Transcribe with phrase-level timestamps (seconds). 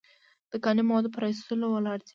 [0.51, 2.09] د کاني موادو په را ایستلو ولاړ دی.